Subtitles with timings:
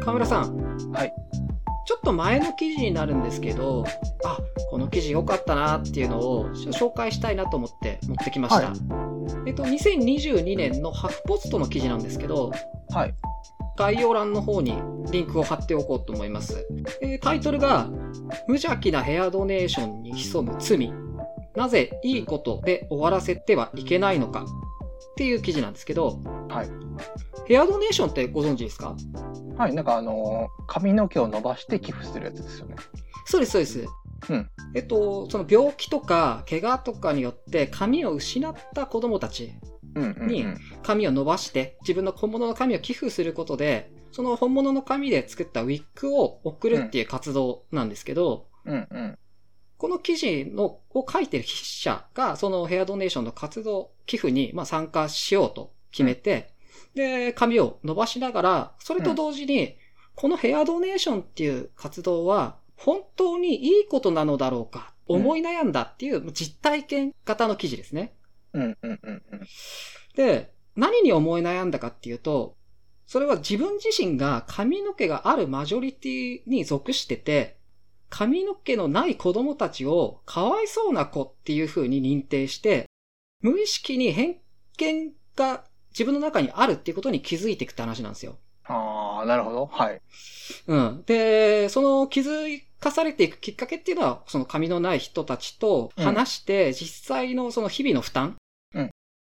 [0.00, 0.92] 河村さん。
[0.92, 1.12] はい。
[1.86, 3.84] ちょっと前の記事になるんですけど、
[4.24, 4.38] あ、
[4.70, 8.70] この記事良かったなっていうのを紹介したいなと思って持ってきました。
[8.70, 9.08] はい
[9.46, 12.52] えっと、2022年のハフポストの記事なんですけど、
[12.90, 13.14] はい。
[13.76, 14.74] 概要欄の方に
[15.10, 16.66] リンクを貼っておこうと思います。
[17.00, 17.88] えータイトルが、
[18.46, 20.92] 無邪気なヘアドネーションに潜む罪。
[21.54, 24.44] なぜいいことで終わらせてはいけないのか。
[24.44, 26.68] っていう記事なんですけど、はい。
[27.46, 28.94] ヘアドネーションってご存知ですか？
[29.56, 29.74] はい。
[29.74, 32.76] なんかあのー髪の毛を伸ばして寄付するやつですよね。
[33.24, 33.86] そうです、そうです。
[34.30, 39.54] うんえっと、その病気とか怪我とかによって髪を失った子供たち。
[39.96, 40.44] に
[40.84, 49.18] 髪を伸ばして自分の本物の髪を寄付することで、その本物の髪で作ったウィッグを送るっていう活動なんですけど、うんうん。
[49.76, 56.52] この記事のを書いてる筆者が、そのヘアドネーションの活動、寄付にまあ参加しようと決めて、
[56.94, 59.76] で、髪を伸ばしながら、それと同時に、
[60.14, 68.12] このヘアドネーションっていう活動は、本当にいいことなのだろうか、うん思い悩んだっていう実体験型の記事ですね。
[68.52, 69.40] うんうんうんうん。
[70.14, 72.57] で、何に思い悩んだかっていうと、
[73.08, 77.56] それは自分自身が髪の毛があるマジョリティに属してて、
[78.10, 82.84] 髪の毛のない子供たちをかわいそうな子っていう風に認定して、
[83.40, 84.36] 無意識に偏
[84.76, 88.36] 見が自分の中にあるっていうことに気づいていくって話なんですよ。
[88.66, 89.66] ああ、なるほど。
[89.66, 90.02] はい。
[90.66, 91.02] うん。
[91.06, 98.36] で、その気づかされていくきっかけっていうのは、その髪のない人たちと話して、実際のその日々の負担、
[98.74, 98.90] うん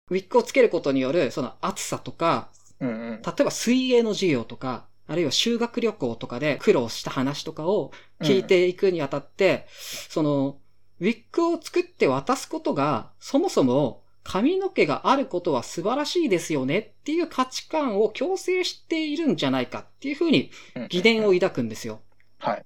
[0.09, 2.49] ウィッグをつけることによるその暑さとか、
[2.81, 3.23] うんうん。
[3.23, 9.67] 例えば水泳の授業とか、あるいは修学旅行とかで苦労した話とかを聞いていくにあたって、
[10.09, 10.59] その、
[11.01, 22.01] ウィッグを作って渡すことが、そもそも髪の毛があることは素晴らしいですよねっていう価値観を強制しているんじゃないかっていうふうにうん疑念を抱くんですよ。
[22.39, 22.65] はい。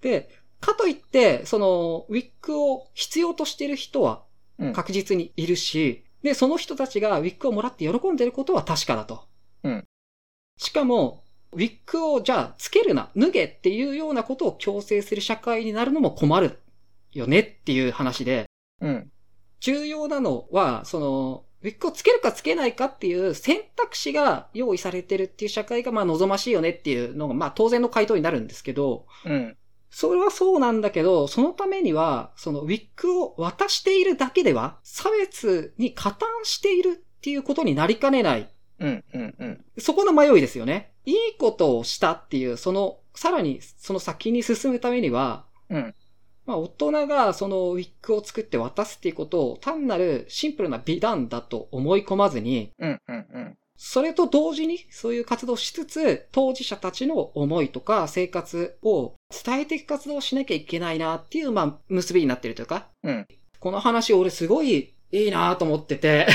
[0.00, 0.30] で、
[0.60, 4.24] かといって、その、ウィッグを必要としている人は
[4.58, 9.24] うん確実にいるし、で、その人たちがウィッグをもらって喜んでいることは確かだと。
[9.64, 9.84] うん
[10.58, 16.60] しかも、ウィッグをじゃあつけるな、脱げっていうようなことを強制する社会になるのも困る
[17.12, 18.46] よねっていう話で、
[18.80, 19.10] うん。
[19.60, 29.56] 重要なのは、その、ウィッグをつけるかつけないかっていう選択肢が用意されてるっていう社会がまあ望ましいよねっていうのがまあ当然の回答になるんですけど、うん。
[29.92, 38.50] それはそうなんだけど、そのためには、そのウィッグを渡しているだけでは、差別に加担しているっていうことになりかねない。
[38.80, 39.64] うんうんうん。
[39.78, 40.94] そこの迷いですよね。
[41.04, 45.94] いいことをしたっていう、その、さらにその先に進むためには、うん。
[46.46, 53.58] まあ大人がそのウィッグを作って渡すっていうことを単なるシンプルな美談だと思い込まずに、うんうんうん。
[53.84, 63.26] それと同時にそういう活動をしつつ、当事者たちの思いとか生活を伝えていく活動をしなきゃいけないなっていう、まあ、結びになってるというか、うん。
[63.58, 66.28] この話俺すごいいいなと思ってて、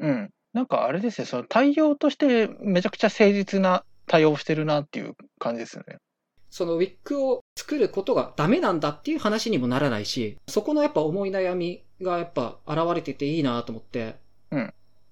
[0.00, 0.30] うん。
[0.52, 5.98] なんかあれですよ、その対応としてめちゃくちゃ誠実な対応をしてるなっていう感じですよね。
[6.50, 14.16] そのウィッグを作ることがダメなんだっていう話にもならないし、そこのやっぱ思い悩みがやっぱ現れてていいなと思って、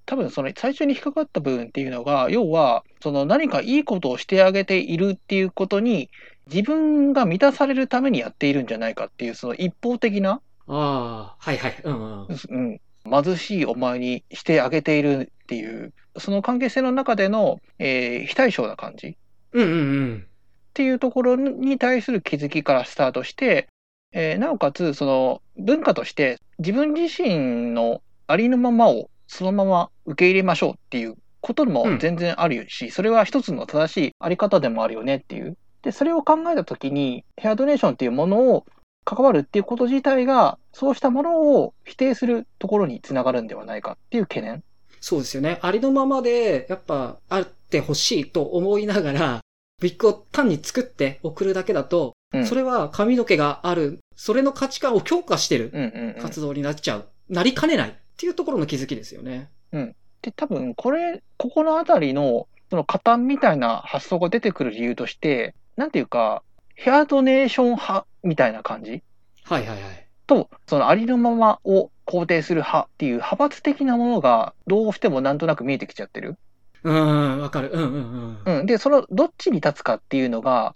[0.08, 6.08] 多分その最初に引っかかった部分っていうのが、要は、その何かいいことをしてあげているっていうことに、
[6.46, 12.80] 自分が満たされるためにやっているんじゃないかっていう、その一方的な、ああ、はいはい、うんうん。
[13.06, 19.14] うん、貧しいお前にしてあげているっていう、その関係性の中での、えー非対称な感じっ
[19.52, 20.26] うんうんうん。
[20.72, 23.68] ていうところに対する気づきからスタートして、
[24.12, 35.56] えーなおかつ、その文化として自分自身のありのままをそのまま受け入れましょうっていうことも全然あるし、それは一つの正しいあり方でもあるよねっていう。
[35.82, 38.66] で、それを考えたときに、ヘアドネーションっていうものを
[39.04, 44.64] 関わるっていうこと自体が、そうしたものを否定するところにつながるんではないかっていう懸念。
[45.00, 45.58] そうですよね。
[45.62, 49.40] ありのままで、やっぱ、あってほしいと思いながら、
[49.80, 57.08] ウィッグを単に作って送るだけだと、うんそれは髪の毛がある、それの価値観を強化してるうんうんうん、活動になっちゃう。
[57.30, 59.48] なりかねないっていうところの気づきですよね。
[59.70, 66.42] で、多分これ、ここのあたりの、その加担みたいな発想が出てくる理由として、なんていうか、
[66.74, 69.04] ヘアドネーション派みたいな感じ？
[69.44, 70.06] はいはいはい。
[70.26, 76.36] と、そのありのままを肯定する派っていう派閥的なものがどうしてもなんとなく見えてきちゃってる。
[76.82, 77.70] うーん、わかる。
[77.72, 78.58] うんうんうん。
[78.60, 78.66] うん。
[78.66, 80.74] で、そのどっちに立つかっていうのが、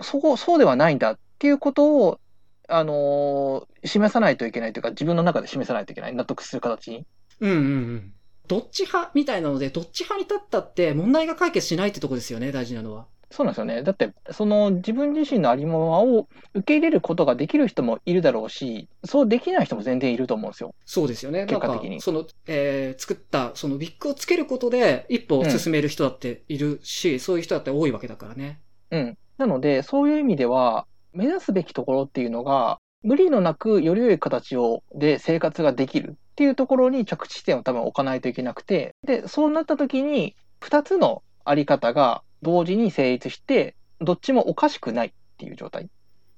[0.00, 2.20] そこ、そうではないんだっていうことを、
[2.68, 6.14] あのー示さないといけないというか、自分の中で示さないといけない。
[6.14, 7.06] 納得する形に。
[7.40, 7.60] うんうんう
[7.96, 8.12] ん。
[8.48, 13.06] どっち派みたいなので、どっち派に立ったって問題が解決しないってとこですよね、大事なのは。
[13.30, 13.82] そうなんですよね。
[13.82, 20.74] だって、その自分自身のありものを受け入れることができる人もいるだろうし、そうできない人も全然いると思うんですよ。
[20.86, 21.44] そうですよね。
[21.44, 28.60] 結果的にその、えー作った、そのウィッグをつけることで、一歩進める人だっているし、そういう人だって多いわけだからね。
[28.90, 29.18] うん。
[29.36, 45.88] なので、そういう意味では、目指すべきところっていうのが、無理のなくより良い形をで生活ができるっていうところに着地点を多分置かないといけなくて、で、そうなった時に、二つのあり方が同時に成立して、どっちもおかしくないっていう状態。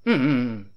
[0.04, 0.70] うんうんうん。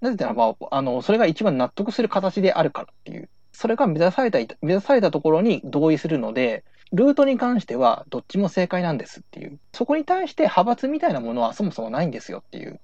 [0.00, 3.28] なぜならば、あの、それが一番納得する形であるからっていう。
[3.52, 9.58] それが目指された、目指されたところに同意するので、ルートに関してはどっちも正解なんですっていう。
[9.72, 12.80] そこに対して派閥みたいなものはそもそもないんですよっていう。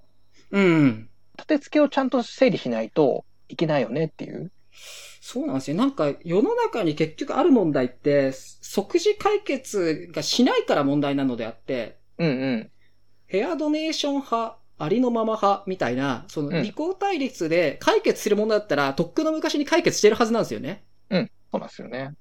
[0.50, 1.10] うんうん。
[1.36, 4.50] 立て付けをちゃんと整理しないといけないよねっていう。
[5.20, 5.76] そうなんですよ。
[5.76, 12.70] なんか、世の中に結局ある問題って、即時解決がしないから問題なのであって、うんうん。
[13.26, 20.84] ヘアドネーション派、ありのまま派みたいな、そのうん二項対立で解決するものだったら、とっくの昔に解決してるはずなんですよね。
[21.50, 22.14] そうなんですよね。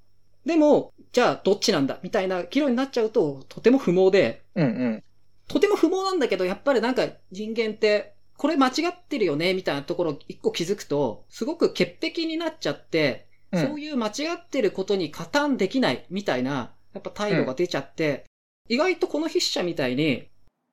[0.45, 5.03] でも、じゃあどっちなんだみたいな議論になっちゃうと、とても不毛で、うんうん。
[5.47, 18.25] とても不毛なんだけど、やっぱりなんか人間って、これ間違ってるよねみたいなところ一個気づくと、すごく潔癖になっちゃって、うんそういう間違ってることに加担できないみたいな、やっぱ態度が出ちゃって、
[18.68, 20.28] 意外とこの筆者みたいに、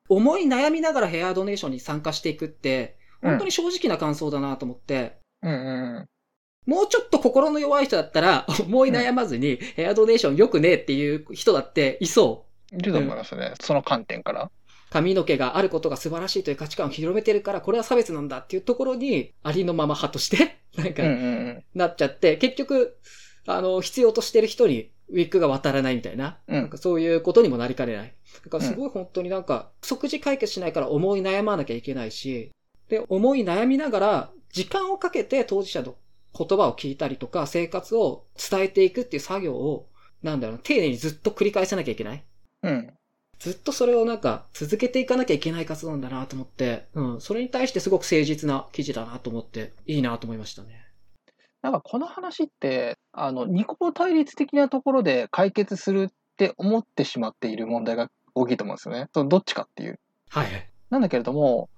[0.08, 5.54] 思い悩みながらヘアドネーションに参加していくって、本当に正直な感想だなと思って、うんう
[6.00, 6.08] ん。
[6.66, 12.76] もうちょっと心の弱い人だったら、思い悩まずにヘアドネーション良くねえっていう人だっていそう。
[12.76, 13.54] いると思いますね。
[13.60, 14.50] その観点から。
[14.90, 21.02] 髪の毛があることが素晴らしいという価値観を広めてるから、これは差別なんだっていうところに、ありのまま派として、 なんか。
[21.74, 22.96] なっちゃって、結局、
[23.46, 28.14] あの、必要としてる人にウィッグが渡らないみたいな、うんなんかそういうことにもなりかねない。
[28.44, 32.50] だからすごい本当になんか、即時解決しないから思い悩まなきゃいけないし、
[32.88, 35.96] で、思い悩みながら、時間をかけて当事者の
[36.36, 39.88] 言葉を聞いたりとか、生活を伝えていくっていう作業を、
[40.22, 42.24] なんだろうな、丁寧にずっと繰り返さなきゃいけない。
[42.62, 42.94] うん。
[43.44, 50.86] ずっとそれをなんか続けていかなきゃいけない活動なんだなと思って、うん、それに対してすごく誠実な記事だなと思って、いいなと思いましたね。
[51.60, 59.08] なんかこの話って、あの、二項対立的なところで解決するって思ってしまっている問題が大きいと思うんですよね。
[59.12, 60.00] そのどっちかっていう。
[60.30, 60.70] はいはい。
[60.88, 61.68] なんだけれども、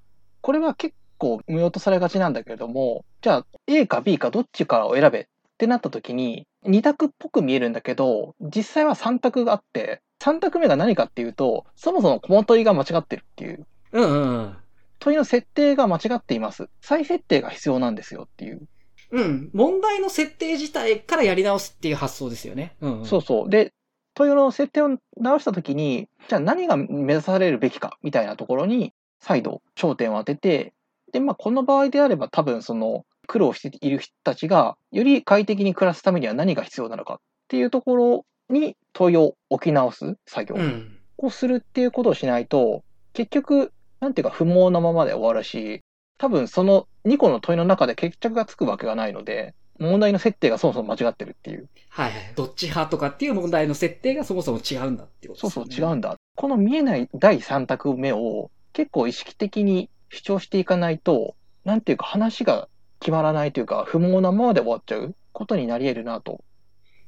[0.41, 5.25] これは結構無用とされがちなんだけれども、じゃあ A か B かどっちかを選べっ
[5.59, 13.67] てなった時に、2択っぽく見えるんだけど、実際は3択があって、3択目が何かっていうと、そもそもこの問いが間違ってるっていう。
[13.93, 14.57] うんうんうん。
[14.99, 16.69] 問いの設定が間違っています。
[16.81, 18.67] 再設定が必要なんですよっていう。
[19.11, 19.51] うん。
[19.53, 22.77] 問題の設定自体からやり直すっていう発想ですよね。
[22.81, 23.05] うん、うん。
[23.05, 23.51] そうそう。
[23.51, 23.73] で、
[24.15, 30.73] 問いの設定を直したときに、じゃあ何が目指されるべきかみたいなところに再度焦点を当てて、
[31.13, 37.19] で、まあこの場合であれば多分その苦労している人たちがより快適に暮らすためには何が必要なのかっ
[37.49, 40.99] ていうところに問いを置き直す作業うん。
[41.19, 42.83] をするっていうことをしないと、
[43.13, 45.83] 結局、なんていうか不毛なままで終わるし、
[46.19, 51.69] 多分その2個の問いの中で決着がつくわけがないので、問題の設定がそもそも間違ってるっていう。
[51.91, 52.33] はいはい。
[52.35, 55.89] どっち派とかっていう問題の設定がそもそも違うんだっていうことそうですよね。
[55.89, 56.17] そう違うんだ。
[56.35, 62.69] この見えない第三択目を結構意識的に主張していかないと、なんていうか話が
[63.01, 66.43] 決まらないというか、不毛なままで終わっちゃうことになり得るなと。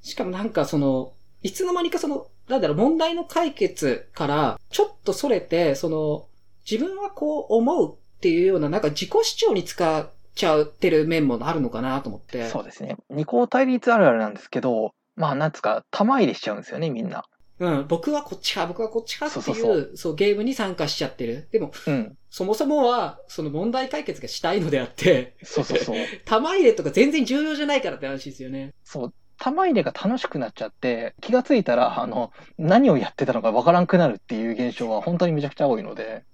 [0.00, 6.26] しかもなんかその、いつの間にかその、なんだろう、問題の解決から、ちょっとそれて、その、
[6.68, 12.49] 自分はこう思うっていうような、なんか自己主張に使っちゃってる面もあるのかなと思って。
[12.49, 12.97] そうですね。
[13.11, 17.25] 二項対立あるあるなんですけど、まあなんつうか、玉入れしちゃうんですよね、みんな。
[17.61, 21.49] うん、僕はこっち派、僕はこっち派っていう、そうそうゲームに参加しちゃってる。
[21.50, 22.16] でも、うん。
[22.30, 25.97] そもそもは、その問題解決がしたいのであって、そうそうそう。
[26.25, 28.75] 玉入れとか全然重要じゃないからって話ですよね。
[28.85, 29.14] そう。
[29.38, 36.25] 玉入れが楽しくなっちゃって、気がついたら、あの、何をやってたのかわからんくなるっていう現象は本当にめちゃくちゃ多いので、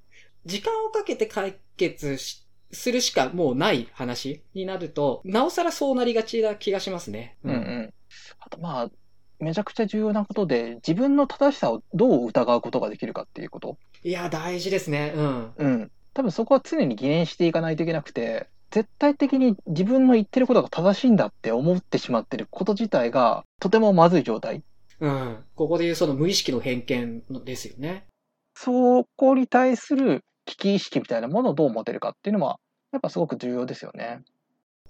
[0.44, 2.44] 時間をかけて解決し
[2.74, 7.36] するしかもうない話になると、なおさらそうなりがちな気がしますね。
[7.44, 7.94] うんうん。
[8.40, 8.90] あとまあ、
[9.38, 13.78] めちゃくちゃ重要なことで、自分の正しさをどう疑うことができるかっていうこと。
[14.02, 15.12] いや、大事ですね。
[15.16, 15.52] うん。
[15.56, 15.90] うん。
[16.14, 24.64] 多分そこは常に疑念していかないといけなくて、絶対的に自分の言ってることが正しいんだって思ってしまってること自体が、とてもまずい状態。
[24.98, 25.44] うん。
[25.54, 28.08] ここでいうその無意識の偏見ですよね。
[28.56, 32.58] そこに対する危機意識みたいなものをどう持てるかっていうのは、
[32.90, 34.22] やっぱすごく重要ですよね。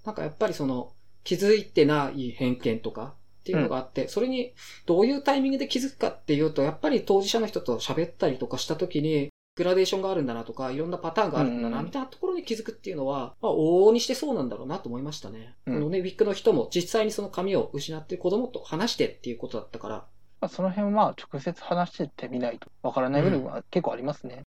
[0.07, 4.55] なんかやっぱりその、気づいてない偏見とかっていうのがあって、それに
[4.87, 15.55] どういうタイミングで気づくかっていうと、やっぱり当事者の人と喋ったりとかした時に、グラデーションがあるんだなとか、いろんなパターンがあるんだな、うんみたいなところに気づくっていうのは、まあ、往々にしてそうなんだろうなと思いましたね。
[15.67, 19.95] うんこのね、ウィッグの人も実際にその髪を失って子供と話してっていうことだったから、
[20.41, 24.43] まあ、その辺は直接話してってみないとわからない部分は結構ありますね。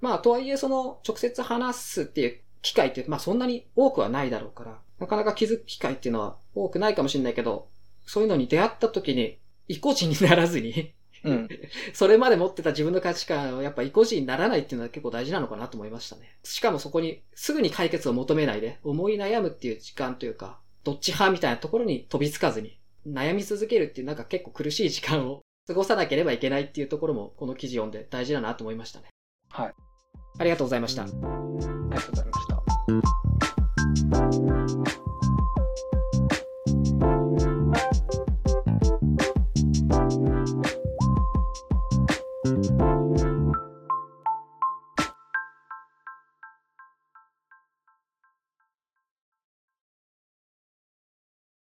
[0.00, 7.68] まあ、とはいえ、その、直接話すっていう機会って、まあ、そんなに多くはないだろうから、なかなか気づく機会っていうのは多くないかもしれないけど、
[8.06, 9.38] そういうのに出会った時に、
[9.68, 11.48] 意固地にならずに、うん。
[11.92, 16.38] それまで持ってた自分の価値観をやっぱ意固地にならないっていうのは結構大事なのかなと思いましたね。
[16.44, 29.08] しかもそこにすぐに解決を求めないで、思い悩むっていう時間というか、どっち派みたいなところに飛びつかずに、悩み続けるっていうなんか結構苦しい時間を 過ごさなければいけないっていうところも、この記事読んで大事だなと思いましたね。
[29.50, 29.74] はい。
[30.38, 31.02] ありがとうございました。
[31.02, 33.19] ありがとうございました。